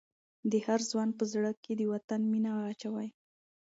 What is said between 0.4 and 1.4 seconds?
د هر ځوان په